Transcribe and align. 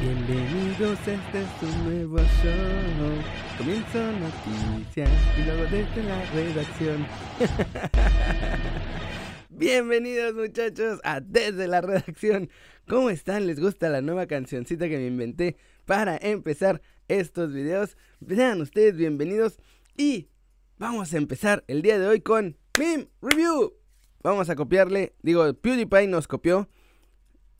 Bienvenidos, 0.00 0.96
este 1.00 1.42
es 1.42 1.62
un 1.62 1.84
nuevo 1.84 2.18
show. 2.18 3.58
Comienzo 3.58 3.98
noticias 4.12 5.10
y 5.36 5.42
luego 5.42 5.64
desde 5.64 6.04
la 6.04 6.24
redacción. 6.30 7.04
Bienvenidos 9.50 10.34
muchachos 10.34 11.00
a 11.02 11.18
Desde 11.18 11.66
la 11.66 11.80
redacción. 11.80 12.48
¿Cómo 12.86 13.10
están? 13.10 13.48
¿Les 13.48 13.58
gusta 13.58 13.88
la 13.88 14.00
nueva 14.00 14.26
cancioncita 14.26 14.88
que 14.88 14.98
me 14.98 15.08
inventé 15.08 15.56
para 15.84 16.16
empezar 16.16 16.80
estos 17.08 17.52
videos? 17.52 17.96
Sean 18.24 18.60
ustedes 18.60 18.96
bienvenidos 18.96 19.58
y 19.96 20.28
vamos 20.76 21.12
a 21.12 21.16
empezar 21.16 21.64
el 21.66 21.82
día 21.82 21.98
de 21.98 22.06
hoy 22.06 22.20
con 22.20 22.56
Meme 22.78 23.08
Review. 23.20 23.74
Vamos 24.22 24.48
a 24.48 24.54
copiarle, 24.54 25.16
digo, 25.22 25.52
PewDiePie 25.54 26.06
nos 26.06 26.28
copió 26.28 26.68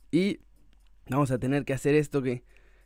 y 0.09 0.39
vamos 1.09 1.31
a 1.31 1.39
tener 1.39 1.65
que 1.65 1.73
hacer 1.73 1.95
esto 1.95 2.21
que 2.21 2.43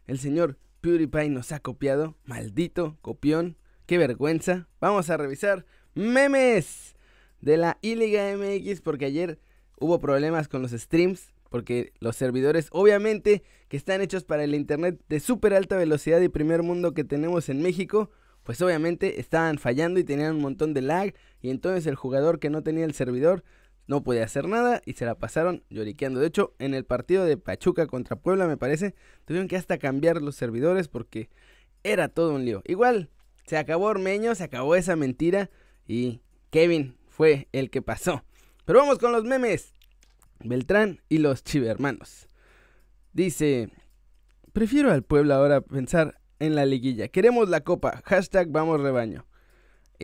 el 0.07 0.19
señor 0.19 0.57
PewDiePie 0.81 1.29
nos 1.29 1.51
ha 1.51 1.59
copiado. 1.59 2.17
Maldito 2.25 2.97
copión, 3.01 3.57
qué 3.85 3.97
vergüenza. 3.97 4.67
Vamos 4.79 5.09
a 5.09 5.17
revisar 5.17 5.65
memes 5.93 6.95
de 7.41 7.57
la 7.57 7.77
iLiga 7.81 8.35
MX 8.35 8.81
porque 8.81 9.05
ayer 9.05 9.39
hubo 9.79 9.99
problemas 9.99 10.47
con 10.47 10.61
los 10.61 10.71
streams. 10.71 11.33
Porque 11.49 11.93
los 11.99 12.15
servidores, 12.15 12.67
obviamente, 12.71 13.43
que 13.67 13.77
están 13.77 14.01
hechos 14.01 14.23
para 14.23 14.43
el 14.43 14.55
internet 14.55 14.99
de 15.07 15.19
súper 15.19 15.53
alta 15.53 15.77
velocidad 15.77 16.19
y 16.19 16.27
primer 16.27 16.63
mundo 16.63 16.95
que 16.95 17.03
tenemos 17.03 17.47
en 17.47 17.61
México, 17.61 18.09
pues 18.41 18.59
obviamente 18.63 19.19
estaban 19.19 19.59
fallando 19.59 19.99
y 19.99 20.03
tenían 20.03 20.37
un 20.37 20.41
montón 20.41 20.73
de 20.73 20.81
lag. 20.81 21.13
Y 21.41 21.51
entonces 21.51 21.85
el 21.85 21.93
jugador 21.93 22.39
que 22.39 22.49
no 22.49 22.63
tenía 22.63 22.85
el 22.85 22.95
servidor 22.95 23.43
no 23.87 24.03
podía 24.03 24.23
hacer 24.23 24.47
nada 24.47 24.81
y 24.85 24.93
se 24.93 25.05
la 25.05 25.15
pasaron 25.15 25.63
lloriqueando. 25.69 26.19
De 26.19 26.27
hecho, 26.27 26.53
en 26.59 26.73
el 26.73 26.85
partido 26.85 27.25
de 27.25 27.37
Pachuca 27.37 27.87
contra 27.87 28.15
Puebla, 28.15 28.47
me 28.47 28.57
parece, 28.57 28.95
tuvieron 29.25 29.47
que 29.47 29.57
hasta 29.57 29.77
cambiar 29.77 30.21
los 30.21 30.35
servidores 30.35 30.87
porque 30.87 31.29
era 31.83 32.07
todo 32.07 32.33
un 32.33 32.45
lío. 32.45 32.61
Igual, 32.65 33.09
se 33.45 33.57
acabó 33.57 33.85
Ormeño, 33.85 34.35
se 34.35 34.43
acabó 34.43 34.75
esa 34.75 34.95
mentira 34.95 35.49
y 35.87 36.21
Kevin 36.49 36.95
fue 37.07 37.47
el 37.51 37.69
que 37.69 37.81
pasó. 37.81 38.23
Pero 38.65 38.79
vamos 38.79 38.99
con 38.99 39.11
los 39.11 39.25
memes. 39.25 39.73
Beltrán 40.39 41.01
y 41.09 41.17
los 41.17 41.43
chivermanos. 41.43 42.27
Dice, 43.11 43.69
prefiero 44.53 44.91
al 44.91 45.03
Puebla 45.03 45.35
ahora 45.35 45.61
pensar 45.61 46.19
en 46.39 46.55
la 46.55 46.65
liguilla. 46.65 47.09
Queremos 47.09 47.49
la 47.49 47.61
copa. 47.61 48.01
Hashtag 48.05 48.49
vamos 48.49 48.81
rebaño. 48.81 49.25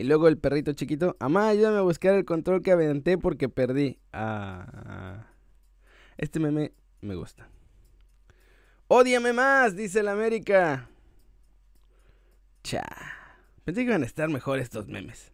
Y 0.00 0.04
luego 0.04 0.28
el 0.28 0.38
perrito 0.38 0.72
chiquito, 0.72 1.14
amá, 1.20 1.48
ayúdame 1.48 1.76
a 1.76 1.82
buscar 1.82 2.14
el 2.14 2.24
control 2.24 2.62
que 2.62 2.72
aventé 2.72 3.18
porque 3.18 3.50
perdí. 3.50 3.98
Ah, 4.14 5.26
este 6.16 6.40
meme 6.40 6.72
me 7.02 7.16
gusta. 7.16 7.50
¡Ódiame 8.88 9.34
más! 9.34 9.76
Dice 9.76 10.00
el 10.00 10.08
América. 10.08 10.88
Cha. 12.62 12.82
Pensé 13.64 13.82
que 13.82 13.90
iban 13.90 14.02
a 14.02 14.06
estar 14.06 14.30
mejor 14.30 14.58
estos 14.58 14.88
memes. 14.88 15.32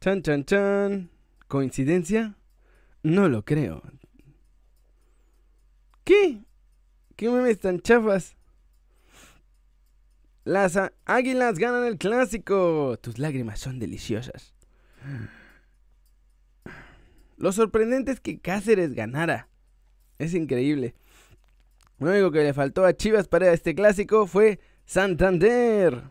Chan, 0.00 0.20
chan, 0.22 0.44
chan. 0.44 1.10
¿Coincidencia? 1.46 2.34
No 3.04 3.28
lo 3.28 3.44
creo. 3.44 3.82
¿Qué? 6.02 6.42
¿Qué 7.14 7.30
memes 7.30 7.60
tan 7.60 7.78
chafas? 7.78 8.36
Las 10.48 10.78
águilas 11.04 11.58
ganan 11.58 11.84
el 11.84 11.98
clásico. 11.98 12.98
Tus 13.02 13.18
lágrimas 13.18 13.60
son 13.60 13.78
deliciosas. 13.78 14.54
Lo 17.36 17.52
sorprendente 17.52 18.12
es 18.12 18.20
que 18.20 18.40
Cáceres 18.40 18.94
ganara. 18.94 19.50
Es 20.16 20.32
increíble. 20.32 20.94
Lo 21.98 22.08
único 22.08 22.30
que 22.30 22.44
le 22.44 22.54
faltó 22.54 22.86
a 22.86 22.96
Chivas 22.96 23.28
para 23.28 23.52
este 23.52 23.74
clásico 23.74 24.26
fue 24.26 24.58
Santander. 24.86 26.04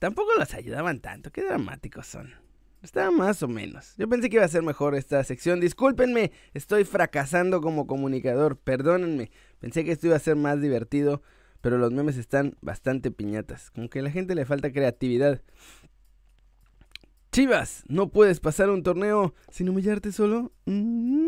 Tampoco 0.00 0.32
los 0.36 0.52
ayudaban 0.54 0.98
tanto. 0.98 1.30
Qué 1.30 1.44
dramáticos 1.44 2.08
son. 2.08 2.34
Está 2.82 3.12
más 3.12 3.40
o 3.40 3.46
menos. 3.46 3.94
Yo 3.96 4.08
pensé 4.08 4.28
que 4.28 4.38
iba 4.38 4.44
a 4.44 4.48
ser 4.48 4.64
mejor 4.64 4.96
esta 4.96 5.22
sección. 5.22 5.60
Discúlpenme, 5.60 6.32
estoy 6.54 6.82
fracasando 6.82 7.60
como 7.60 7.86
comunicador. 7.86 8.56
Perdónenme. 8.56 9.30
Pensé 9.60 9.84
que 9.84 9.92
esto 9.92 10.08
iba 10.08 10.16
a 10.16 10.18
ser 10.18 10.34
más 10.34 10.60
divertido 10.60 11.22
pero 11.66 11.78
los 11.78 11.90
memes 11.90 12.16
están 12.16 12.56
bastante 12.60 13.10
piñatas. 13.10 13.72
Como 13.72 13.90
que 13.90 13.98
a 13.98 14.02
la 14.02 14.12
gente 14.12 14.36
le 14.36 14.44
falta 14.44 14.70
creatividad. 14.70 15.42
Chivas, 17.32 17.82
no 17.88 18.10
puedes 18.10 18.38
pasar 18.38 18.70
un 18.70 18.84
torneo 18.84 19.34
sin 19.50 19.68
humillarte 19.68 20.12
solo. 20.12 20.52
Mm. 20.66 21.26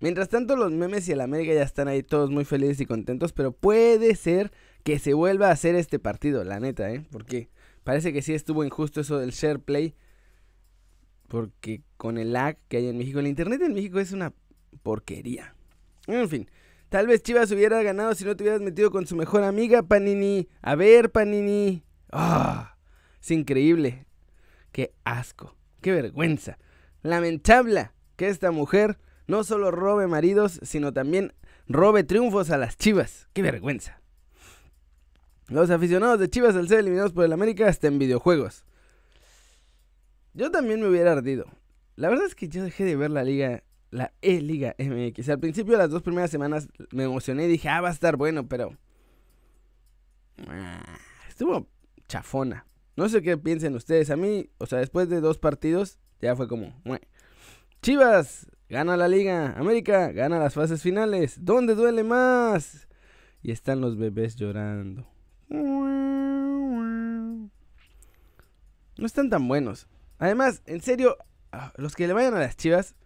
Mientras 0.00 0.28
tanto, 0.28 0.56
los 0.56 0.72
memes 0.72 1.08
y 1.08 1.12
el 1.12 1.22
América 1.22 1.54
ya 1.54 1.62
están 1.62 1.88
ahí 1.88 2.02
todos 2.02 2.30
muy 2.30 2.44
felices 2.44 2.78
y 2.82 2.84
contentos, 2.84 3.32
pero 3.32 3.52
puede 3.52 4.14
ser 4.14 4.52
que 4.84 4.98
se 4.98 5.14
vuelva 5.14 5.48
a 5.48 5.52
hacer 5.52 5.74
este 5.74 5.98
partido, 5.98 6.44
la 6.44 6.60
neta, 6.60 6.92
¿eh? 6.92 7.06
Porque 7.10 7.48
parece 7.82 8.12
que 8.12 8.20
sí 8.20 8.34
estuvo 8.34 8.62
injusto 8.62 9.00
eso 9.00 9.16
del 9.16 9.30
share 9.30 9.58
play. 9.58 9.94
Porque 11.28 11.80
con 11.96 12.18
el 12.18 12.34
lag 12.34 12.58
que 12.68 12.76
hay 12.76 12.88
en 12.88 12.98
México, 12.98 13.20
el 13.20 13.26
internet 13.26 13.62
en 13.62 13.72
México 13.72 14.00
es 14.00 14.12
una 14.12 14.34
porquería. 14.82 15.54
En 16.06 16.28
fin, 16.28 16.50
tal 16.88 17.06
vez 17.06 17.22
Chivas 17.22 17.50
hubiera 17.50 17.82
ganado 17.82 18.14
si 18.14 18.24
no 18.24 18.36
te 18.36 18.44
hubieras 18.44 18.60
metido 18.60 18.90
con 18.90 19.06
su 19.06 19.16
mejor 19.16 19.44
amiga, 19.44 19.82
Panini. 19.82 20.48
A 20.62 20.74
ver, 20.74 21.10
Panini. 21.10 21.84
Ah, 22.10 22.76
es 23.20 23.30
increíble. 23.30 24.06
Qué 24.72 24.92
asco, 25.04 25.56
qué 25.80 25.92
vergüenza. 25.92 26.58
Lamentable 27.02 27.90
que 28.16 28.28
esta 28.28 28.50
mujer 28.50 28.98
no 29.26 29.44
solo 29.44 29.70
robe 29.70 30.06
maridos, 30.06 30.60
sino 30.62 30.92
también 30.92 31.34
robe 31.68 32.04
triunfos 32.04 32.50
a 32.50 32.58
las 32.58 32.76
Chivas. 32.76 33.28
Qué 33.32 33.42
vergüenza. 33.42 34.00
Los 35.48 35.70
aficionados 35.70 36.18
de 36.18 36.28
Chivas 36.28 36.56
al 36.56 36.68
ser 36.68 36.80
eliminados 36.80 37.12
por 37.12 37.24
el 37.24 37.32
América 37.32 37.68
hasta 37.68 37.86
en 37.86 37.98
videojuegos. 37.98 38.64
Yo 40.34 40.50
también 40.50 40.80
me 40.80 40.88
hubiera 40.88 41.12
ardido. 41.12 41.46
La 41.96 42.08
verdad 42.08 42.26
es 42.26 42.34
que 42.34 42.48
yo 42.48 42.62
dejé 42.62 42.84
de 42.84 42.96
ver 42.96 43.10
la 43.10 43.24
liga 43.24 43.62
la 43.90 44.12
E-Liga 44.22 44.74
MX. 44.78 45.28
Al 45.28 45.40
principio 45.40 45.72
de 45.72 45.78
las 45.78 45.90
dos 45.90 46.02
primeras 46.02 46.30
semanas 46.30 46.68
me 46.92 47.04
emocioné 47.04 47.44
y 47.44 47.48
dije, 47.48 47.68
ah, 47.68 47.80
va 47.80 47.88
a 47.88 47.92
estar 47.92 48.16
bueno, 48.16 48.48
pero... 48.48 48.76
Ah, 50.46 50.98
estuvo 51.28 51.68
chafona. 52.06 52.66
No 52.96 53.08
sé 53.08 53.22
qué 53.22 53.36
piensen 53.36 53.74
ustedes. 53.74 54.10
A 54.10 54.16
mí, 54.16 54.50
o 54.58 54.66
sea, 54.66 54.78
después 54.78 55.08
de 55.08 55.20
dos 55.20 55.38
partidos, 55.38 55.98
ya 56.20 56.34
fue 56.36 56.48
como... 56.48 56.74
Chivas, 57.82 58.50
gana 58.68 58.96
la 58.96 59.08
liga. 59.08 59.52
América, 59.56 60.10
gana 60.12 60.38
las 60.38 60.54
fases 60.54 60.82
finales. 60.82 61.44
¿Dónde 61.44 61.74
duele 61.74 62.02
más? 62.02 62.88
Y 63.42 63.52
están 63.52 63.80
los 63.80 63.96
bebés 63.96 64.36
llorando. 64.36 65.06
No 68.98 69.06
están 69.06 69.30
tan 69.30 69.46
buenos. 69.46 69.86
Además, 70.18 70.62
en 70.66 70.82
serio, 70.82 71.16
ah, 71.52 71.72
los 71.76 71.94
que 71.94 72.08
le 72.08 72.12
vayan 72.12 72.34
a 72.34 72.40
las 72.40 72.56
chivas, 72.56 72.96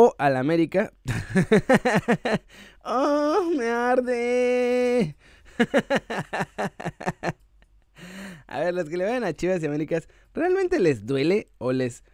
o 0.00 0.14
al 0.16 0.36
América. 0.36 0.92
¡Oh, 2.84 3.50
me 3.56 3.66
arde! 3.66 5.16
a 8.46 8.60
ver, 8.60 8.74
los 8.74 8.88
que 8.88 8.96
le 8.96 9.06
vayan 9.06 9.24
a 9.24 9.32
Chivas 9.32 9.60
y 9.60 9.66
Américas, 9.66 10.06
¿realmente 10.34 10.78
les 10.78 11.04
duele 11.04 11.48
o 11.58 11.72
les, 11.72 12.04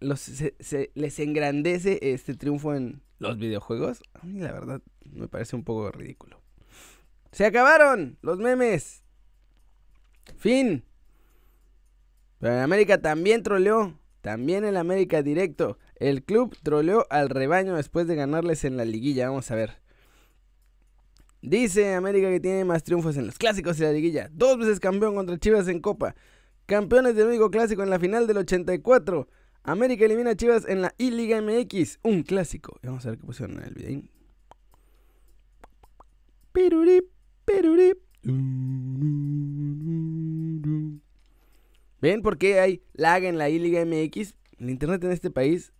los, 0.00 0.28
les 0.94 1.18
engrandece 1.20 2.00
este 2.02 2.34
triunfo 2.34 2.74
en 2.74 3.00
los 3.20 3.38
videojuegos? 3.38 4.02
A 4.14 4.26
mí 4.26 4.40
la 4.40 4.50
verdad 4.50 4.82
me 5.04 5.28
parece 5.28 5.54
un 5.54 5.62
poco 5.62 5.92
ridículo. 5.92 6.42
Se 7.30 7.46
acabaron 7.46 8.18
los 8.22 8.38
memes. 8.38 9.04
Fin. 10.36 10.84
Pero 12.40 12.54
en 12.54 12.60
América 12.60 13.00
también 13.00 13.44
troleó. 13.44 14.00
También 14.20 14.64
el 14.64 14.76
América 14.76 15.22
directo. 15.22 15.78
El 16.04 16.22
club 16.22 16.54
troleó 16.62 17.06
al 17.08 17.30
rebaño 17.30 17.76
después 17.76 18.06
de 18.06 18.14
ganarles 18.14 18.66
en 18.66 18.76
la 18.76 18.84
liguilla. 18.84 19.30
Vamos 19.30 19.50
a 19.50 19.54
ver. 19.54 19.78
Dice 21.40 21.94
América 21.94 22.28
que 22.28 22.40
tiene 22.40 22.62
más 22.66 22.82
triunfos 22.82 23.16
en 23.16 23.24
los 23.24 23.38
clásicos 23.38 23.78
y 23.78 23.84
la 23.84 23.92
liguilla. 23.92 24.28
Dos 24.30 24.58
veces 24.58 24.80
campeón 24.80 25.14
contra 25.14 25.38
Chivas 25.38 25.66
en 25.66 25.80
Copa. 25.80 26.14
Campeones 26.66 27.16
del 27.16 27.28
único 27.28 27.50
clásico 27.50 27.82
en 27.82 27.88
la 27.88 27.98
final 27.98 28.26
del 28.26 28.36
84. 28.36 29.28
América 29.62 30.04
elimina 30.04 30.32
a 30.32 30.36
Chivas 30.36 30.68
en 30.68 30.82
la 30.82 30.94
I-Liga 30.98 31.40
MX. 31.40 32.00
Un 32.02 32.22
clásico. 32.22 32.78
Vamos 32.82 33.06
a 33.06 33.08
ver 33.08 33.18
qué 33.18 33.24
pusieron 33.24 33.56
en 33.56 33.64
el 33.64 33.72
video. 33.72 34.02
Pirurip, 36.52 37.06
pirurip. 37.46 37.98
¿Ven 42.02 42.20
por 42.20 42.36
qué 42.36 42.60
hay 42.60 42.82
lag 42.92 43.24
en 43.24 43.38
la 43.38 43.48
I-Liga 43.48 43.86
MX? 43.86 44.34
El 44.58 44.68
internet 44.68 45.02
en 45.02 45.12
este 45.12 45.30
país 45.30 45.72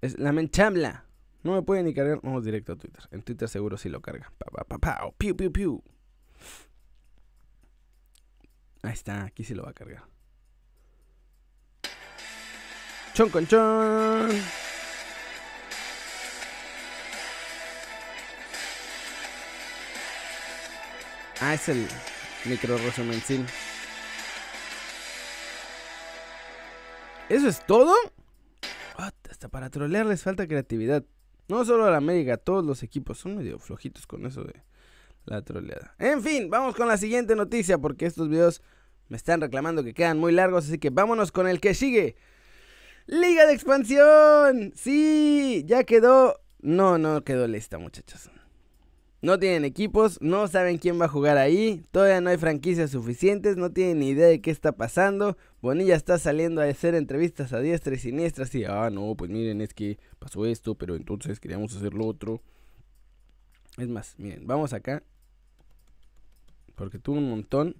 es 0.00 0.18
la 0.18 0.32
menchamla. 0.32 1.04
No 1.42 1.52
me 1.52 1.62
puede 1.62 1.82
ni 1.82 1.94
cargar. 1.94 2.20
Vamos 2.22 2.44
directo 2.44 2.72
a 2.72 2.76
Twitter. 2.76 3.04
En 3.10 3.22
Twitter 3.22 3.48
seguro 3.48 3.76
sí 3.76 3.88
lo 3.88 4.00
carga. 4.00 4.32
Pa, 4.38 4.46
pa, 4.50 4.64
pa, 4.64 4.78
pa. 4.78 5.10
Piu, 5.16 5.36
piu, 5.36 5.52
piu. 5.52 5.82
Ahí 8.82 8.92
está. 8.92 9.24
Aquí 9.24 9.44
sí 9.44 9.54
lo 9.54 9.64
va 9.64 9.70
a 9.70 9.74
cargar. 9.74 10.04
Chon 13.14 13.30
con 13.30 13.46
chon. 13.46 14.30
Ah, 21.40 21.54
es 21.54 21.68
el 21.68 21.86
micro 22.44 22.76
resumencil. 22.78 23.46
¿Eso 27.28 27.48
es 27.48 27.64
todo? 27.66 27.94
Para 29.46 29.70
trolear 29.70 30.06
les 30.06 30.22
falta 30.22 30.48
creatividad. 30.48 31.04
No 31.46 31.64
solo 31.64 31.86
a 31.86 31.90
la 31.90 31.98
América, 31.98 32.36
todos 32.36 32.64
los 32.64 32.82
equipos 32.82 33.18
son 33.18 33.36
medio 33.36 33.58
flojitos 33.58 34.06
con 34.06 34.26
eso 34.26 34.42
de 34.42 34.62
la 35.24 35.42
troleada. 35.42 35.94
En 35.98 36.22
fin, 36.22 36.50
vamos 36.50 36.74
con 36.74 36.88
la 36.88 36.96
siguiente 36.96 37.36
noticia 37.36 37.78
porque 37.78 38.06
estos 38.06 38.28
videos 38.28 38.60
me 39.08 39.16
están 39.16 39.40
reclamando 39.40 39.84
que 39.84 39.94
quedan 39.94 40.18
muy 40.18 40.32
largos, 40.32 40.66
así 40.66 40.78
que 40.78 40.90
vámonos 40.90 41.32
con 41.32 41.46
el 41.46 41.60
que 41.60 41.74
sigue. 41.74 42.16
Liga 43.06 43.46
de 43.46 43.54
expansión. 43.54 44.72
Sí, 44.74 45.64
ya 45.66 45.84
quedó. 45.84 46.40
No, 46.60 46.98
no 46.98 47.22
quedó 47.24 47.46
lista, 47.46 47.78
muchachos. 47.78 48.30
No 49.20 49.38
tienen 49.38 49.64
equipos, 49.64 50.18
no 50.20 50.46
saben 50.46 50.78
quién 50.78 51.00
va 51.00 51.06
a 51.06 51.08
jugar 51.08 51.38
ahí, 51.38 51.84
todavía 51.90 52.20
no 52.20 52.30
hay 52.30 52.36
franquicias 52.36 52.90
suficientes, 52.90 53.56
no 53.56 53.72
tienen 53.72 53.98
ni 53.98 54.10
idea 54.10 54.28
de 54.28 54.40
qué 54.40 54.52
está 54.52 54.72
pasando. 54.72 55.36
Bonilla 55.60 55.96
está 55.96 56.18
saliendo 56.18 56.60
a 56.60 56.66
hacer 56.66 56.94
entrevistas 56.94 57.52
a 57.52 57.58
diestra 57.58 57.94
y 57.96 57.98
siniestra, 57.98 58.46
y, 58.52 58.64
ah, 58.64 58.90
no, 58.90 59.16
pues 59.16 59.28
miren, 59.30 59.60
es 59.60 59.74
que 59.74 59.98
pasó 60.20 60.46
esto, 60.46 60.76
pero 60.76 60.94
entonces 60.94 61.40
queríamos 61.40 61.74
hacer 61.76 61.94
lo 61.94 62.06
otro. 62.06 62.40
Es 63.76 63.88
más, 63.88 64.14
miren, 64.18 64.46
vamos 64.46 64.72
acá, 64.72 65.02
porque 66.76 67.00
tuvo 67.00 67.18
un 67.18 67.28
montón 67.28 67.74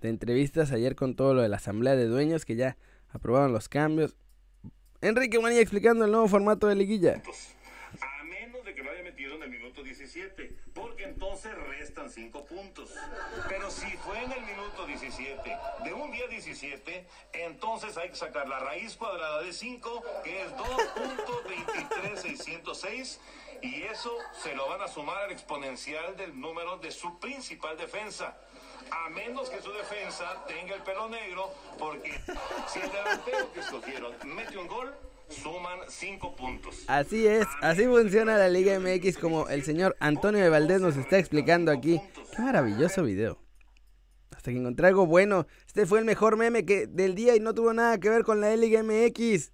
de 0.00 0.08
entrevistas 0.08 0.72
ayer 0.72 0.94
con 0.96 1.16
todo 1.16 1.34
lo 1.34 1.42
de 1.42 1.50
la 1.50 1.56
asamblea 1.56 1.96
de 1.96 2.06
dueños 2.06 2.46
que 2.46 2.56
ya 2.56 2.78
aprobaron 3.10 3.52
los 3.52 3.68
cambios. 3.68 4.16
Enrique 5.02 5.36
Bonilla 5.36 5.60
explicando 5.60 6.06
el 6.06 6.10
nuevo 6.10 6.28
formato 6.28 6.66
de 6.66 6.76
liguilla. 6.76 7.22
En 9.38 9.44
el 9.44 9.50
minuto 9.50 9.82
17 9.82 10.52
porque 10.74 11.04
entonces 11.04 11.54
restan 11.54 12.10
5 12.10 12.44
puntos. 12.44 12.92
Pero 13.48 13.70
si 13.70 13.86
fue 13.98 14.22
en 14.22 14.32
el 14.32 14.42
minuto 14.42 14.84
17 14.86 15.56
de 15.84 15.92
un 15.92 16.10
día 16.10 16.26
17, 16.26 17.06
entonces 17.32 17.96
hay 17.96 18.10
que 18.10 18.16
sacar 18.16 18.48
la 18.48 18.58
raíz 18.58 18.96
cuadrada 18.96 19.42
de 19.42 19.52
5, 19.52 20.02
que 20.24 20.42
es 20.42 20.50
2.23606, 20.52 23.18
y 23.62 23.82
eso 23.82 24.16
se 24.42 24.54
lo 24.54 24.68
van 24.68 24.82
a 24.82 24.88
sumar 24.88 25.18
al 25.18 25.32
exponencial 25.32 26.16
del 26.16 26.38
número 26.38 26.78
de 26.78 26.90
su 26.90 27.18
principal 27.18 27.76
defensa 27.76 28.36
a 28.90 29.10
menos 29.10 29.50
que 29.50 29.60
su 29.60 29.70
defensa 29.72 30.44
tenga 30.46 30.74
el 30.74 30.82
pelo 30.82 31.08
negro, 31.08 31.52
porque 31.78 32.18
si 32.68 32.80
el 32.80 32.90
delantero 32.90 33.52
que 33.52 33.60
escogieron 33.60 34.16
mete 34.24 34.56
un 34.56 34.66
gol, 34.66 34.94
suman 35.28 35.80
5 35.88 36.36
puntos. 36.36 36.84
Así 36.86 37.26
es, 37.26 37.46
así 37.60 37.84
funciona 37.84 38.36
la 38.36 38.48
Liga 38.48 38.78
MX 38.78 39.18
como 39.18 39.48
el 39.48 39.62
señor 39.62 39.96
Antonio 40.00 40.42
de 40.42 40.48
Valdés 40.48 40.80
nos 40.80 40.96
está 40.96 41.18
explicando 41.18 41.70
aquí. 41.70 42.00
Qué 42.34 42.42
maravilloso 42.42 43.02
video. 43.02 43.38
Hasta 44.34 44.50
que 44.50 44.58
encontré 44.58 44.88
algo 44.88 45.06
bueno. 45.06 45.46
Este 45.66 45.86
fue 45.86 45.98
el 45.98 46.04
mejor 46.04 46.36
meme 46.36 46.64
que 46.64 46.86
del 46.86 47.14
día 47.14 47.36
y 47.36 47.40
no 47.40 47.54
tuvo 47.54 47.72
nada 47.72 47.98
que 47.98 48.08
ver 48.08 48.24
con 48.24 48.40
la 48.40 48.54
Liga 48.56 48.82
MX. 48.82 49.52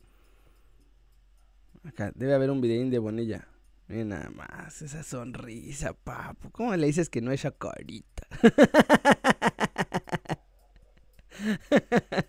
Acá 1.85 2.12
debe 2.15 2.35
haber 2.35 2.50
un 2.50 2.61
videín 2.61 2.91
de 2.91 2.99
Bonilla. 2.99 3.49
Miren 3.88 4.09
nada 4.09 4.31
más, 4.31 4.81
esa 4.81 5.03
sonrisa, 5.03 5.93
papu. 5.93 6.50
¿Cómo 6.50 6.75
le 6.75 6.87
dices 6.87 7.11
que 7.11 7.20
no 7.20 7.32
es 7.32 7.47
carita? 7.59 8.27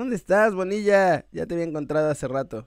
¿Dónde 0.00 0.16
estás, 0.16 0.54
Bonilla? 0.54 1.26
Ya 1.30 1.44
te 1.44 1.52
había 1.52 1.66
encontrado 1.66 2.08
hace 2.08 2.26
rato. 2.26 2.66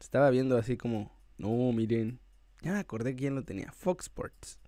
Estaba 0.00 0.30
viendo 0.30 0.58
así 0.58 0.76
como, 0.76 1.12
no, 1.36 1.70
miren. 1.70 2.18
Ya 2.60 2.72
me 2.72 2.80
acordé 2.80 3.14
quién 3.14 3.36
lo 3.36 3.44
tenía. 3.44 3.70
Fox 3.70 4.06
Sports. 4.06 4.58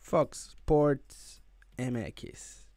Fox 0.00 0.50
Sports 0.50 1.42
MX. 1.78 2.68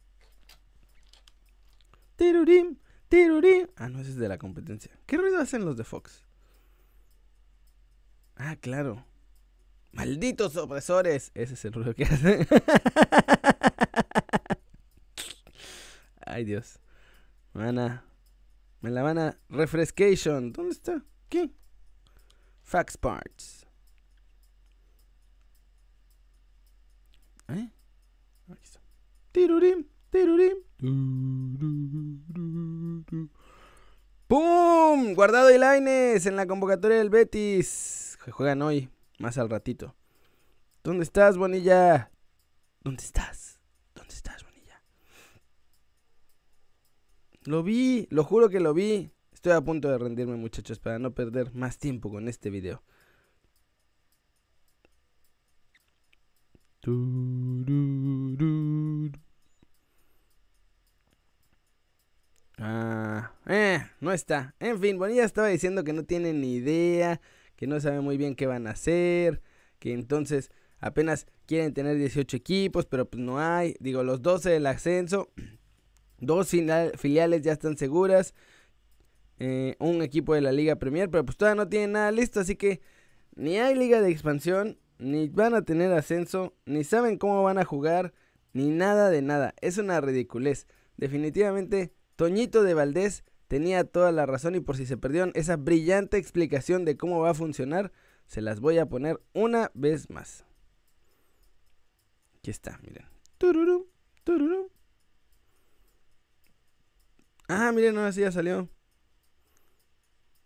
Tirurim, 2.16 2.78
tirurim. 3.08 3.68
Ah, 3.76 3.88
no, 3.88 4.00
ese 4.00 4.10
es 4.10 4.16
de 4.16 4.26
la 4.26 4.36
competencia. 4.36 4.98
¿Qué 5.06 5.16
ruido 5.16 5.38
hacen 5.38 5.64
los 5.64 5.76
de 5.76 5.84
Fox? 5.84 6.24
Ah, 8.34 8.56
claro. 8.56 9.06
Malditos 9.92 10.56
opresores. 10.56 11.30
Ese 11.36 11.54
es 11.54 11.64
el 11.64 11.72
ruido 11.72 11.94
que 11.94 12.02
hacen. 12.10 12.48
Ay, 16.26 16.44
Dios. 16.44 16.80
Van 17.54 18.07
Me 18.80 18.90
la 18.90 19.02
van 19.02 19.18
a. 19.18 19.38
Refrescation. 19.48 20.52
¿Dónde 20.52 20.72
está? 20.72 21.04
¿Qué? 21.28 21.50
Fax 22.62 22.96
Parts. 22.96 23.66
¿Eh? 27.48 27.70
Aquí 28.52 28.64
está. 28.64 28.80
Tirurim, 29.32 29.86
tirurim. 30.10 30.58
¡Pum! 34.26 35.14
Guardado 35.14 35.50
y 35.50 35.58
Laines 35.58 36.26
en 36.26 36.36
la 36.36 36.46
convocatoria 36.46 36.98
del 36.98 37.08
Betis. 37.08 38.18
Que 38.22 38.30
juegan 38.30 38.60
hoy, 38.60 38.90
más 39.18 39.38
al 39.38 39.48
ratito. 39.48 39.96
¿Dónde 40.84 41.04
estás, 41.04 41.38
Bonilla? 41.38 42.10
¿Dónde 42.82 43.02
estás? 43.02 43.58
¿Dónde 43.94 44.14
estás, 44.14 44.44
Bonilla? 44.44 44.82
Lo 47.44 47.62
vi, 47.62 48.06
lo 48.10 48.24
juro 48.24 48.48
que 48.48 48.60
lo 48.60 48.74
vi. 48.74 49.10
Estoy 49.32 49.52
a 49.52 49.60
punto 49.60 49.88
de 49.88 49.98
rendirme, 49.98 50.36
muchachos, 50.36 50.78
para 50.78 50.98
no 50.98 51.14
perder 51.14 51.54
más 51.54 51.78
tiempo 51.78 52.10
con 52.10 52.28
este 52.28 52.50
video. 52.50 52.82
Ah, 62.58 63.32
eh, 63.46 63.80
no 64.00 64.12
está. 64.12 64.54
En 64.58 64.80
fin, 64.80 64.98
Bonilla 64.98 65.24
estaba 65.24 65.48
diciendo 65.48 65.84
que 65.84 65.92
no 65.92 66.04
tiene 66.04 66.32
ni 66.32 66.54
idea, 66.54 67.20
que 67.56 67.66
no 67.66 67.80
sabe 67.80 68.00
muy 68.00 68.16
bien 68.16 68.34
qué 68.34 68.46
van 68.46 68.66
a 68.66 68.70
hacer, 68.70 69.42
que 69.78 69.92
entonces 69.92 70.50
apenas 70.80 71.26
quieren 71.46 71.72
tener 71.74 71.96
18 71.96 72.36
equipos, 72.36 72.86
pero 72.86 73.08
pues 73.08 73.22
no 73.22 73.38
hay. 73.38 73.76
Digo, 73.80 74.02
los 74.02 74.22
12 74.22 74.50
del 74.50 74.66
ascenso, 74.66 75.30
dos 76.18 76.48
filiales 76.48 77.42
ya 77.42 77.52
están 77.52 77.76
seguras, 77.76 78.34
eh, 79.38 79.76
un 79.78 80.02
equipo 80.02 80.34
de 80.34 80.40
la 80.40 80.52
Liga 80.52 80.76
Premier, 80.76 81.10
pero 81.10 81.24
pues 81.24 81.36
todavía 81.36 81.62
no 81.62 81.68
tienen 81.68 81.92
nada 81.92 82.10
listo, 82.10 82.40
así 82.40 82.56
que 82.56 82.80
ni 83.36 83.58
hay 83.58 83.74
Liga 83.74 84.00
de 84.00 84.10
Expansión, 84.10 84.78
ni 84.98 85.28
van 85.28 85.54
a 85.54 85.62
tener 85.62 85.92
ascenso, 85.92 86.54
ni 86.66 86.82
saben 86.82 87.18
cómo 87.18 87.42
van 87.42 87.58
a 87.58 87.64
jugar, 87.64 88.12
ni 88.52 88.70
nada 88.70 89.10
de 89.10 89.22
nada. 89.22 89.54
Es 89.60 89.78
una 89.78 90.00
ridiculez. 90.00 90.66
Definitivamente 90.96 91.92
Toñito 92.16 92.64
de 92.64 92.74
Valdés 92.74 93.22
tenía 93.46 93.84
toda 93.84 94.10
la 94.10 94.26
razón 94.26 94.56
y 94.56 94.60
por 94.60 94.76
si 94.76 94.86
se 94.86 94.96
perdieron 94.96 95.30
esa 95.34 95.56
brillante 95.56 96.16
explicación 96.16 96.84
de 96.84 96.96
cómo 96.96 97.20
va 97.20 97.30
a 97.30 97.34
funcionar, 97.34 97.92
se 98.26 98.42
las 98.42 98.58
voy 98.58 98.78
a 98.78 98.86
poner 98.86 99.20
una 99.32 99.70
vez 99.74 100.10
más. 100.10 100.44
Aquí 102.38 102.50
está, 102.50 102.78
miren. 102.82 103.06
Tururú, 103.38 103.88
tururú. 104.24 104.70
Ah, 107.48 107.72
miren, 107.72 107.96
ahora 107.96 108.12
sí 108.12 108.20
ya 108.20 108.30
salió. 108.30 108.68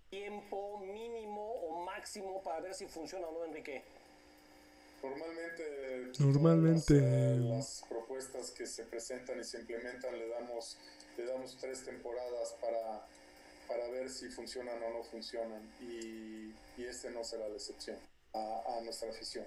Tiempo 0.09 0.79
mínimo 0.79 1.53
o 1.53 1.85
máximo 1.85 2.43
para 2.43 2.61
ver 2.61 2.75
si 2.75 2.87
funciona 2.87 3.27
o 3.27 3.33
no, 3.33 3.45
Enrique. 3.45 3.83
Normalmente, 5.03 6.13
Normalmente. 6.21 6.95
Las, 6.95 7.41
las, 7.41 7.85
propuestas 7.89 8.53
que 8.53 8.67
se 8.67 8.85
presentan 8.85 9.41
y 9.41 9.45
se 9.45 9.59
implementan 9.59 10.17
le 10.17 10.29
damos, 10.29 10.79
le 11.17 11.27
damos 11.27 11.57
tres 11.61 11.85
temporadas 11.85 12.55
para, 12.61 13.05
para 13.67 13.89
ver 13.91 14.09
si 14.09 14.29
funcionan 14.29 14.81
o 14.81 14.91
no 14.91 15.03
funcionan. 15.03 15.61
Y, 15.81 16.55
y 16.79 16.85
este 16.89 17.11
no 17.11 17.25
será 17.25 17.49
la 17.49 17.57
excepción 17.57 17.97
a, 18.33 18.79
a 18.79 18.81
nuestra 18.83 19.11
afición. 19.11 19.47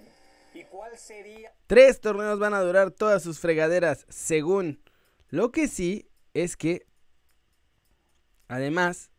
¿Y 0.52 0.64
cuál 0.64 0.96
sería? 0.98 1.52
Tres 1.66 2.00
torneos 2.00 2.38
van 2.38 2.52
a 2.52 2.60
durar 2.60 2.90
todas 2.90 3.22
sus 3.22 3.40
fregaderas, 3.40 4.04
según. 4.10 4.82
Lo 5.30 5.52
que 5.52 5.68
sí 5.68 6.10
es 6.34 6.56
que, 6.56 6.86
además, 8.48 9.10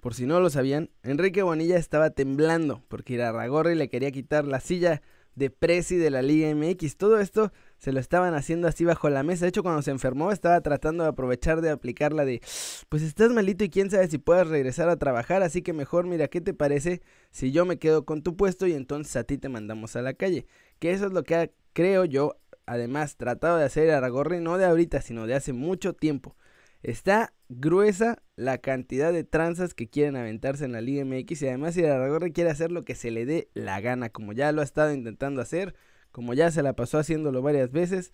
por 0.00 0.14
si 0.14 0.26
no 0.26 0.40
lo 0.40 0.50
sabían, 0.50 0.90
Enrique 1.02 1.42
Bonilla 1.42 1.76
estaba 1.76 2.10
temblando 2.10 2.82
porque 2.88 3.14
Irarragorri 3.14 3.74
le 3.74 3.88
quería 3.88 4.10
quitar 4.10 4.44
la 4.44 4.60
silla 4.60 5.02
de 5.34 5.50
Presi 5.50 5.96
de 5.96 6.10
la 6.10 6.22
Liga 6.22 6.54
MX. 6.54 6.96
Todo 6.96 7.18
esto 7.18 7.52
se 7.78 7.92
lo 7.92 8.00
estaban 8.00 8.34
haciendo 8.34 8.68
así 8.68 8.84
bajo 8.84 9.08
la 9.10 9.22
mesa. 9.22 9.44
De 9.44 9.48
hecho, 9.48 9.62
cuando 9.62 9.82
se 9.82 9.90
enfermó, 9.90 10.32
estaba 10.32 10.60
tratando 10.60 11.04
de 11.04 11.10
aprovechar 11.10 11.60
de 11.60 11.70
aplicar 11.70 12.12
la 12.12 12.24
de, 12.24 12.40
pues 12.88 13.02
estás 13.02 13.30
malito 13.30 13.64
y 13.64 13.70
quién 13.70 13.90
sabe 13.90 14.08
si 14.08 14.18
puedas 14.18 14.48
regresar 14.48 14.88
a 14.88 14.96
trabajar. 14.96 15.42
Así 15.42 15.62
que 15.62 15.72
mejor, 15.72 16.06
mira, 16.06 16.28
¿qué 16.28 16.40
te 16.40 16.54
parece 16.54 17.02
si 17.30 17.52
yo 17.52 17.64
me 17.64 17.78
quedo 17.78 18.04
con 18.04 18.22
tu 18.22 18.36
puesto 18.36 18.66
y 18.66 18.74
entonces 18.74 19.16
a 19.16 19.24
ti 19.24 19.38
te 19.38 19.48
mandamos 19.48 19.96
a 19.96 20.02
la 20.02 20.14
calle? 20.14 20.46
Que 20.78 20.92
eso 20.92 21.06
es 21.06 21.12
lo 21.12 21.24
que 21.24 21.52
creo 21.72 22.04
yo, 22.04 22.36
además, 22.66 23.16
tratado 23.16 23.58
de 23.58 23.64
hacer 23.64 23.90
Aragorri, 23.90 24.40
no 24.40 24.58
de 24.58 24.66
ahorita, 24.66 25.00
sino 25.00 25.26
de 25.26 25.34
hace 25.34 25.52
mucho 25.52 25.94
tiempo. 25.94 26.36
Está 26.82 27.32
gruesa 27.58 28.22
la 28.36 28.58
cantidad 28.58 29.12
de 29.12 29.24
tranzas 29.24 29.74
que 29.74 29.88
quieren 29.88 30.16
aventarse 30.16 30.64
en 30.64 30.72
la 30.72 30.80
Liga 30.80 31.04
MX 31.04 31.42
y 31.42 31.48
además 31.48 31.74
si 31.74 31.84
Aragorri 31.84 32.32
quiere 32.32 32.50
hacer 32.50 32.72
lo 32.72 32.82
que 32.82 32.94
se 32.94 33.10
le 33.10 33.26
dé 33.26 33.48
la 33.54 33.80
gana, 33.80 34.10
como 34.10 34.32
ya 34.32 34.52
lo 34.52 34.60
ha 34.60 34.64
estado 34.64 34.92
intentando 34.92 35.40
hacer 35.40 35.74
como 36.14 36.32
ya 36.32 36.52
se 36.52 36.62
la 36.62 36.76
pasó 36.76 36.98
haciéndolo 36.98 37.42
varias 37.42 37.72
veces. 37.72 38.12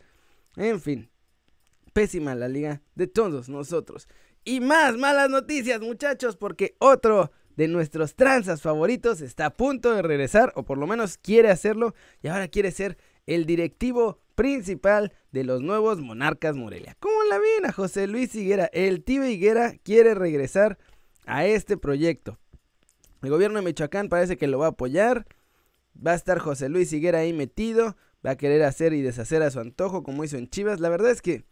En 0.56 0.80
fin, 0.80 1.10
pésima 1.92 2.34
la 2.34 2.48
liga 2.48 2.80
de 2.94 3.06
todos 3.06 3.50
nosotros. 3.50 4.08
Y 4.42 4.60
más 4.60 4.96
malas 4.96 5.28
noticias, 5.28 5.82
muchachos, 5.82 6.34
porque 6.34 6.76
otro 6.78 7.30
de 7.56 7.68
nuestros 7.68 8.14
tranzas 8.14 8.62
favoritos 8.62 9.20
está 9.20 9.44
a 9.44 9.54
punto 9.54 9.94
de 9.94 10.00
regresar, 10.00 10.50
o 10.56 10.64
por 10.64 10.78
lo 10.78 10.86
menos 10.86 11.18
quiere 11.18 11.50
hacerlo, 11.50 11.94
y 12.22 12.28
ahora 12.28 12.48
quiere 12.48 12.70
ser 12.70 12.96
el 13.34 13.46
directivo 13.46 14.18
principal 14.34 15.12
de 15.30 15.44
los 15.44 15.62
nuevos 15.62 16.00
Monarcas 16.00 16.56
Morelia. 16.56 16.96
¿Cómo 16.98 17.22
la 17.30 17.38
ven 17.38 17.64
a 17.64 17.72
José 17.72 18.08
Luis 18.08 18.34
Higuera? 18.34 18.68
El 18.72 19.04
tío 19.04 19.24
Higuera 19.24 19.74
quiere 19.84 20.14
regresar 20.14 20.78
a 21.26 21.46
este 21.46 21.76
proyecto. 21.76 22.38
El 23.22 23.30
gobierno 23.30 23.60
de 23.60 23.64
Michoacán 23.64 24.08
parece 24.08 24.36
que 24.36 24.48
lo 24.48 24.58
va 24.58 24.66
a 24.66 24.70
apoyar. 24.70 25.26
Va 26.04 26.12
a 26.12 26.16
estar 26.16 26.40
José 26.40 26.68
Luis 26.68 26.92
Higuera 26.92 27.20
ahí 27.20 27.32
metido. 27.32 27.96
Va 28.26 28.32
a 28.32 28.36
querer 28.36 28.64
hacer 28.64 28.94
y 28.94 29.00
deshacer 29.00 29.42
a 29.42 29.50
su 29.52 29.60
antojo 29.60 30.02
como 30.02 30.24
hizo 30.24 30.36
en 30.36 30.50
Chivas. 30.50 30.80
La 30.80 30.88
verdad 30.88 31.12
es 31.12 31.22
que 31.22 31.44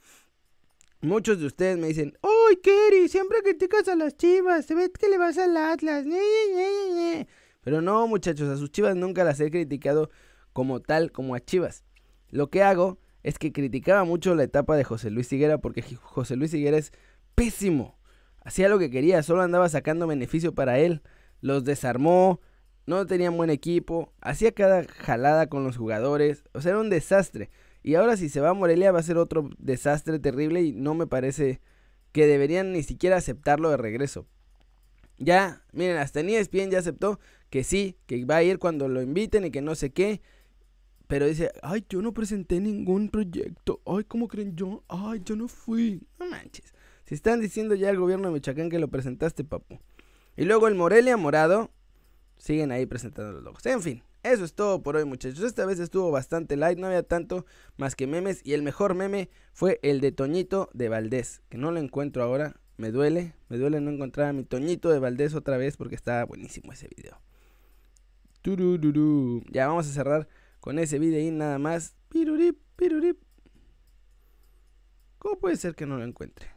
muchos 1.00 1.38
de 1.38 1.46
ustedes 1.46 1.78
me 1.78 1.86
dicen, 1.86 2.18
¡Ay, 2.22 2.56
Kerry! 2.56 3.08
Siempre 3.08 3.40
criticas 3.42 3.86
a 3.86 3.94
las 3.94 4.16
Chivas. 4.16 4.66
Se 4.66 4.74
ve 4.74 4.90
que 4.90 5.08
le 5.08 5.16
vas 5.16 5.38
al 5.38 5.56
Atlas. 5.56 6.04
Pero 7.62 7.80
no, 7.82 8.08
muchachos, 8.08 8.48
a 8.48 8.56
sus 8.56 8.72
Chivas 8.72 8.96
nunca 8.96 9.22
las 9.22 9.38
he 9.38 9.48
criticado 9.48 10.10
como 10.58 10.80
tal, 10.80 11.12
como 11.12 11.36
a 11.36 11.40
Chivas. 11.40 11.84
Lo 12.30 12.50
que 12.50 12.64
hago 12.64 12.98
es 13.22 13.38
que 13.38 13.52
criticaba 13.52 14.02
mucho 14.02 14.34
la 14.34 14.42
etapa 14.42 14.76
de 14.76 14.82
José 14.82 15.08
Luis 15.08 15.32
Higuera 15.32 15.58
porque 15.58 15.84
José 16.02 16.34
Luis 16.34 16.52
Higuera 16.52 16.76
es 16.76 16.90
pésimo. 17.36 17.96
Hacía 18.42 18.68
lo 18.68 18.80
que 18.80 18.90
quería, 18.90 19.22
solo 19.22 19.42
andaba 19.42 19.68
sacando 19.68 20.08
beneficio 20.08 20.56
para 20.56 20.80
él. 20.80 21.00
Los 21.42 21.62
desarmó, 21.62 22.40
no 22.86 23.06
tenían 23.06 23.36
buen 23.36 23.50
equipo, 23.50 24.12
hacía 24.20 24.50
cada 24.50 24.82
jalada 24.82 25.46
con 25.46 25.62
los 25.62 25.76
jugadores, 25.76 26.42
o 26.54 26.60
sea, 26.60 26.70
era 26.70 26.80
un 26.80 26.90
desastre. 26.90 27.50
Y 27.84 27.94
ahora 27.94 28.16
si 28.16 28.28
se 28.28 28.40
va 28.40 28.48
a 28.48 28.54
Morelia 28.54 28.90
va 28.90 28.98
a 28.98 29.04
ser 29.04 29.16
otro 29.16 29.50
desastre 29.58 30.18
terrible 30.18 30.62
y 30.62 30.72
no 30.72 30.94
me 30.94 31.06
parece 31.06 31.60
que 32.10 32.26
deberían 32.26 32.72
ni 32.72 32.82
siquiera 32.82 33.18
aceptarlo 33.18 33.70
de 33.70 33.76
regreso. 33.76 34.26
Ya, 35.18 35.62
miren, 35.70 35.98
hasta 35.98 36.24
ni 36.24 36.34
ESPN 36.34 36.72
ya 36.72 36.80
aceptó 36.80 37.20
que 37.48 37.62
sí, 37.62 37.96
que 38.06 38.24
va 38.24 38.36
a 38.36 38.42
ir 38.42 38.58
cuando 38.58 38.88
lo 38.88 39.02
inviten 39.02 39.44
y 39.44 39.52
que 39.52 39.62
no 39.62 39.76
sé 39.76 39.92
qué. 39.92 40.20
Pero 41.08 41.26
dice, 41.26 41.50
ay, 41.62 41.84
yo 41.88 42.02
no 42.02 42.12
presenté 42.12 42.60
ningún 42.60 43.08
proyecto. 43.08 43.80
Ay, 43.86 44.04
¿cómo 44.04 44.28
creen 44.28 44.54
yo? 44.54 44.84
Ay, 44.88 45.22
yo 45.24 45.36
no 45.36 45.48
fui. 45.48 46.06
No 46.20 46.26
manches. 46.26 46.74
Si 47.06 47.14
están 47.14 47.40
diciendo 47.40 47.74
ya 47.74 47.88
el 47.88 47.98
gobierno 47.98 48.28
de 48.28 48.34
Michoacán 48.34 48.68
que 48.68 48.78
lo 48.78 48.88
presentaste, 48.88 49.42
papu. 49.42 49.78
Y 50.36 50.44
luego 50.44 50.68
el 50.68 50.74
Morelia 50.74 51.16
Morado. 51.16 51.70
Siguen 52.36 52.70
ahí 52.70 52.84
presentando 52.86 53.32
los 53.32 53.42
logos. 53.42 53.66
En 53.66 53.82
fin, 53.82 54.02
eso 54.22 54.44
es 54.44 54.52
todo 54.52 54.82
por 54.82 54.96
hoy, 54.96 55.06
muchachos. 55.06 55.40
Esta 55.40 55.64
vez 55.64 55.80
estuvo 55.80 56.10
bastante 56.10 56.56
light, 56.56 56.78
no 56.78 56.86
había 56.86 57.02
tanto 57.02 57.46
más 57.78 57.96
que 57.96 58.06
memes. 58.06 58.42
Y 58.44 58.52
el 58.52 58.62
mejor 58.62 58.94
meme 58.94 59.30
fue 59.54 59.80
el 59.82 60.00
de 60.00 60.12
Toñito 60.12 60.68
de 60.74 60.90
Valdés, 60.90 61.40
que 61.48 61.56
no 61.56 61.72
lo 61.72 61.80
encuentro 61.80 62.22
ahora. 62.22 62.60
Me 62.76 62.92
duele, 62.92 63.34
me 63.48 63.56
duele 63.56 63.80
no 63.80 63.90
encontrar 63.90 64.28
a 64.28 64.32
mi 64.34 64.44
Toñito 64.44 64.90
de 64.90 64.98
Valdés 64.98 65.34
otra 65.34 65.56
vez 65.56 65.78
porque 65.78 65.94
está 65.94 66.24
buenísimo 66.26 66.70
ese 66.70 66.88
video. 66.94 67.18
Ya 69.50 69.66
vamos 69.66 69.88
a 69.88 69.92
cerrar 69.92 70.28
con 70.60 70.78
ese 70.78 70.98
video 70.98 71.18
ahí 71.18 71.30
nada 71.30 71.58
más. 71.58 71.96
Pirurip, 72.08 72.58
pirurip. 72.76 73.22
¿Cómo 75.18 75.38
puede 75.38 75.56
ser 75.56 75.74
que 75.74 75.86
no 75.86 75.96
lo 75.98 76.04
encuentre? 76.04 76.48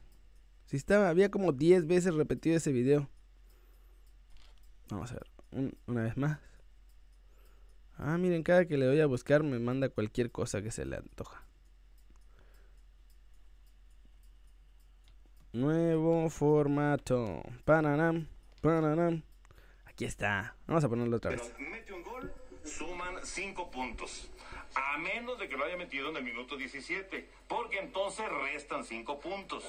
Si 0.66 0.78
estaba, 0.78 1.10
había 1.10 1.30
como 1.32 1.52
10 1.52 1.88
veces 1.88 2.14
repetido 2.14 2.56
ese 2.56 2.72
video. 2.72 3.10
Vamos 4.90 5.12
a 5.12 5.16
ver, 5.16 5.76
una 5.88 6.04
vez 6.04 6.18
más. 6.18 6.40
Ah, 7.98 8.18
miren, 8.18 8.44
cada 8.44 8.66
que 8.66 8.78
le 8.78 8.86
doy 8.86 9.00
a 9.00 9.06
buscar 9.06 9.44
me 9.44 9.60
manda 9.60 9.90
cualquier 9.90 10.32
cosa 10.32 10.62
que 10.62 10.72
se 10.72 10.86
le 10.86 10.98
antoja. 10.98 11.46
Nuevo 15.54 16.30
formato. 16.30 17.44
Pananam, 17.66 18.28
pananam. 18.62 19.22
Aquí 19.86 20.06
está. 20.06 20.56
Vamos 20.66 20.84
a 20.84 20.90
ponerlo 20.90 21.18
otra 21.18 21.32
vez. 21.32 21.54
un 21.94 22.04
suman 22.66 23.26
5 23.26 23.72
puntos. 23.72 24.30
A 24.74 24.98
menos 24.98 25.38
de 25.38 25.50
que 25.50 25.58
lo 25.58 25.66
haya 25.66 25.76
metido 25.76 26.08
en 26.10 26.16
el 26.16 26.24
minuto 26.24 26.56
17, 26.56 27.28
porque 27.50 27.80
entonces 27.80 28.26
restan 28.30 28.86
5 28.86 29.20
puntos. 29.20 29.66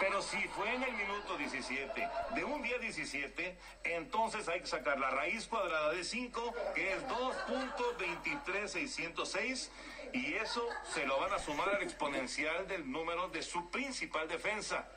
Pero 0.00 0.22
si 0.22 0.38
fue 0.48 0.74
en 0.74 0.84
el 0.84 0.94
minuto 0.94 1.36
17 1.36 2.08
de 2.34 2.44
un 2.44 2.62
día 2.62 2.78
17, 2.78 3.58
entonces 3.84 4.48
hay 4.48 4.60
que 4.60 4.66
sacar 4.66 4.98
la 4.98 5.10
raíz 5.10 5.46
cuadrada 5.46 5.92
de 5.92 6.02
5, 6.02 6.54
que 6.74 6.94
es 6.94 7.06
2.23606, 7.08 9.68
y 10.14 10.32
eso 10.34 10.66
se 10.94 11.04
lo 11.06 11.20
van 11.20 11.34
a 11.34 11.38
sumar 11.38 11.68
al 11.68 11.82
exponencial 11.82 12.66
del 12.68 12.90
número 12.90 13.28
de 13.28 13.42
su 13.42 13.70
principal 13.70 14.28
defensa. 14.28 14.88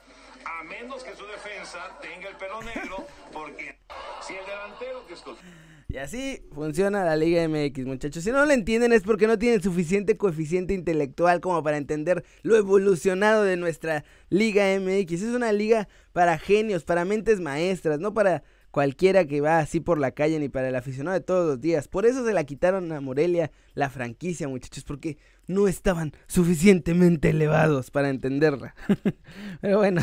A 0.46 0.64
menos 0.64 1.04
que 1.04 1.14
su 1.16 1.28
defensa 1.28 2.00
tenga 2.02 2.30
el 2.30 2.38
pelo 2.38 2.62
negro, 2.62 3.06
porque 3.34 3.78
si 4.22 4.34
el 4.34 4.46
delantero 4.46 5.06
que 5.08 5.16
escogió. 5.16 5.71
Y 5.92 5.98
así 5.98 6.42
funciona 6.54 7.04
la 7.04 7.18
Liga 7.18 7.46
MX, 7.50 7.86
muchachos. 7.86 8.24
Si 8.24 8.32
no 8.32 8.46
lo 8.46 8.54
entienden 8.54 8.94
es 8.94 9.04
porque 9.04 9.28
no 9.28 9.38
tienen 9.38 9.62
suficiente 9.62 10.16
coeficiente 10.16 10.74
intelectual 10.74 11.42
como 11.42 11.62
para 11.64 11.76
entender 11.76 12.24
lo 12.44 12.56
evolucionado 12.56 13.44
de 13.44 13.58
nuestra 13.58 14.06
Liga 14.30 14.64
MX. 14.80 15.12
Es 15.22 15.36
una 15.36 15.52
liga 15.52 15.90
para 16.14 16.38
genios, 16.38 16.86
para 16.86 17.04
mentes 17.04 17.42
maestras, 17.42 18.00
no 18.00 18.14
para 18.14 18.42
cualquiera 18.72 19.26
que 19.26 19.42
va 19.42 19.60
así 19.60 19.82
por 19.82 20.00
la 20.00 20.12
calle 20.12 20.40
ni 20.40 20.48
para 20.48 20.70
el 20.70 20.76
aficionado 20.78 21.20
de 21.20 21.26
todos 21.26 21.46
los 21.46 21.60
días. 21.60 21.90
Por 21.90 22.06
eso 22.06 22.26
se 22.26 22.32
la 22.32 22.46
quitaron 22.46 22.90
a 22.94 23.02
Morelia 23.02 23.52
la 23.74 23.90
franquicia, 23.90 24.48
muchachos, 24.48 24.86
porque 24.86 25.18
no 25.48 25.68
estaban 25.68 26.14
suficientemente 26.28 27.32
elevados 27.32 27.92
para 27.92 28.08
entenderla. 28.08 28.76
Pero 29.62 29.80
bueno, 29.80 30.02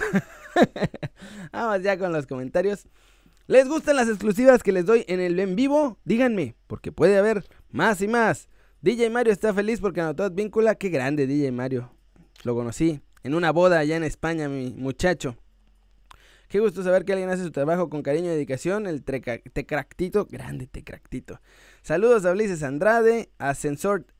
vamos 1.53 1.83
ya 1.83 1.97
con 1.97 2.13
los 2.13 2.27
comentarios. 2.27 2.87
¿Les 3.49 3.67
gustan 3.67 3.97
las 3.97 4.09
exclusivas 4.09 4.63
que 4.63 4.73
les 4.73 4.85
doy 4.85 5.07
en 5.09 5.21
el 5.21 5.41
en 5.41 5.57
vivo? 5.57 5.97
Díganme, 6.05 6.55
porque 6.67 6.93
puede 6.93 7.17
haber 7.17 7.47
más 7.71 8.03
y 8.03 8.07
más. 8.07 8.51
DJ 8.83 9.09
Mario 9.09 9.33
está 9.33 9.55
feliz 9.55 9.81
porque 9.81 10.03
anotó 10.03 10.25
Advíncula. 10.25 10.75
Qué 10.75 10.91
grande 10.91 11.27
DJ 11.27 11.51
Mario. 11.51 11.91
Lo 12.45 12.55
conocí 12.55 13.01
en 13.23 13.35
una 13.35 13.51
boda 13.51 13.79
allá 13.79 13.97
en 13.97 14.05
España, 14.05 14.51
mi 14.51 14.75
muchacho. 14.75 15.35
Qué 16.51 16.61
gusto 16.61 16.83
saber 16.83 17.07
que 17.07 17.15
alguien 17.15 17.31
hace 17.31 17.43
su 17.43 17.51
trabajo 17.51 17.89
con 17.89 18.03
cariño 18.03 18.27
y 18.27 18.35
dedicación. 18.35 18.87
El 18.87 19.03
Tecractito, 19.03 20.27
grande 20.27 20.67
Tecractito. 20.67 21.41
Saludos 21.81 22.27
a 22.27 22.33
Ulises 22.33 22.63
Andrade, 22.63 23.31
a 23.39 23.55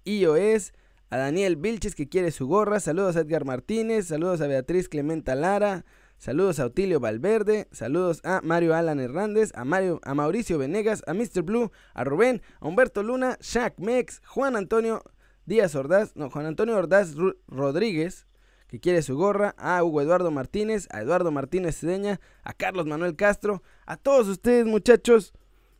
iOS, 0.05 0.73
a 1.11 1.19
Daniel 1.19 1.57
Vilches 1.57 1.95
que 1.95 2.09
quiere 2.09 2.31
su 2.31 2.47
gorra. 2.47 2.81
Saludos 2.81 3.17
a 3.17 3.21
Edgar 3.21 3.45
Martínez, 3.45 4.07
saludos 4.07 4.41
a 4.41 4.47
Beatriz 4.47 4.89
Clementa 4.89 5.35
Lara, 5.35 5.85
Saludos 6.19 6.59
a 6.59 6.67
Otilio 6.67 6.99
Valverde, 6.99 7.69
saludos 7.71 8.21
a 8.25 8.41
Mario 8.43 8.75
Alan 8.75 8.99
Hernández, 8.99 9.53
a, 9.55 9.65
Mario, 9.65 10.01
a 10.03 10.15
Mauricio 10.15 10.59
Venegas, 10.59 11.05
a 11.07 11.15
Mr. 11.15 11.43
Blue, 11.43 11.71
a 11.95 12.03
Rubén, 12.03 12.43
a 12.59 12.67
Humberto 12.67 13.05
Luna, 13.05 13.39
Shaq 13.41 13.79
Mex, 13.79 14.21
Juan 14.27 14.57
Antonio 14.57 15.05
Díaz 15.47 15.77
Ordaz, 15.77 16.17
no, 16.17 16.29
Juan 16.29 16.47
Antonio 16.47 16.77
Ordaz 16.77 17.15
Rodríguez, 17.47 18.27
que 18.67 18.81
quiere 18.81 19.03
su 19.03 19.17
gorra, 19.17 19.55
a 19.59 19.85
Hugo 19.85 20.03
Eduardo 20.03 20.33
Martínez, 20.33 20.89
a 20.91 21.03
Eduardo 21.03 21.31
Martínez 21.31 21.79
Cedeña, 21.79 22.21
a 22.43 22.53
Carlos 22.53 22.87
Manuel 22.87 23.15
Castro, 23.15 23.63
a 23.87 23.97
todos 23.97 24.27
ustedes 24.27 24.67
muchachos, 24.67 25.33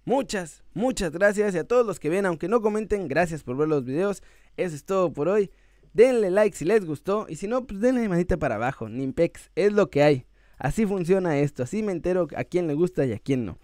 muchas, 0.05 0.63
muchas 0.73 1.11
gracias 1.11 1.57
y 1.57 1.59
a 1.59 1.65
todos 1.65 1.85
los 1.85 1.99
que 1.99 2.11
ven, 2.11 2.27
aunque 2.27 2.47
no 2.47 2.63
comenten, 2.63 3.09
gracias 3.09 3.43
por 3.43 3.57
ver 3.57 3.67
los 3.67 3.85
videos, 3.85 4.23
eso 4.57 4.77
es 4.77 4.85
todo 4.85 5.13
por 5.13 5.27
hoy. 5.27 5.51
Denle 5.93 6.31
like 6.31 6.57
si 6.57 6.65
les 6.65 6.85
gustó 6.85 7.27
y 7.29 7.37
si 7.37 7.49
no, 7.49 7.67
pues 7.67 7.81
denle 7.81 8.09
manita 8.09 8.37
para 8.37 8.57
abajo, 8.57 8.89
Nimpex, 8.89 9.51
es 9.55 9.73
lo 9.73 9.91
que 9.91 10.03
hay. 10.03 10.27
Así 10.59 10.87
funciona 10.87 11.39
esto, 11.39 11.63
así 11.63 11.83
me 11.83 11.93
entero 11.93 12.29
a 12.37 12.45
quién 12.45 12.67
le 12.67 12.75
gusta 12.75 13.07
y 13.07 13.13
a 13.13 13.19
quién 13.19 13.45
no. 13.45 13.59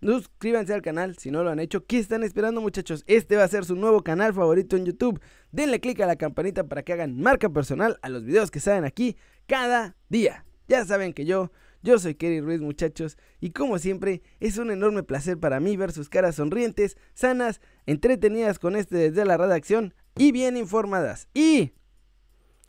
Suscríbanse 0.00 0.72
al 0.72 0.82
canal 0.82 1.16
si 1.18 1.32
no 1.32 1.42
lo 1.42 1.50
han 1.50 1.58
hecho. 1.58 1.84
¿Qué 1.84 1.98
están 1.98 2.22
esperando 2.22 2.60
muchachos? 2.60 3.02
Este 3.08 3.36
va 3.36 3.42
a 3.42 3.48
ser 3.48 3.64
su 3.64 3.74
nuevo 3.74 4.02
canal 4.02 4.32
favorito 4.32 4.76
en 4.76 4.86
YouTube. 4.86 5.20
Denle 5.50 5.80
click 5.80 6.00
a 6.00 6.06
la 6.06 6.14
campanita 6.14 6.68
para 6.68 6.84
que 6.84 6.92
hagan 6.92 7.20
marca 7.20 7.48
personal 7.48 7.98
a 8.02 8.08
los 8.08 8.24
videos 8.24 8.52
que 8.52 8.60
salen 8.60 8.84
aquí 8.84 9.16
cada 9.46 9.96
día. 10.08 10.44
Ya 10.68 10.84
saben 10.84 11.12
que 11.12 11.24
yo, 11.24 11.50
yo 11.82 11.98
soy 11.98 12.14
Kerry 12.14 12.40
Ruiz 12.40 12.60
muchachos 12.60 13.18
y 13.40 13.50
como 13.50 13.78
siempre 13.78 14.22
es 14.38 14.58
un 14.58 14.70
enorme 14.70 15.02
placer 15.02 15.38
para 15.38 15.58
mí 15.58 15.76
ver 15.76 15.90
sus 15.90 16.08
caras 16.08 16.36
sonrientes, 16.36 16.96
sanas, 17.14 17.60
entretenidas 17.86 18.60
con 18.60 18.76
este 18.76 18.96
desde 18.96 19.24
la 19.24 19.36
redacción 19.36 19.94
y 20.18 20.32
bien 20.32 20.56
informadas. 20.56 21.28
Y 21.32 21.72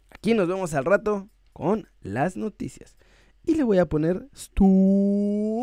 aquí 0.09 0.33
nos 0.33 0.47
vemos 0.47 0.73
al 0.73 0.85
rato 0.85 1.29
con 1.53 1.87
las 2.01 2.37
noticias. 2.37 2.95
Y 3.45 3.55
le 3.55 3.63
voy 3.63 3.79
a 3.79 3.87
poner 3.87 4.29
Stu. 4.35 5.57